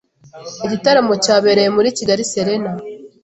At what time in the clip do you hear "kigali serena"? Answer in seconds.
1.97-2.71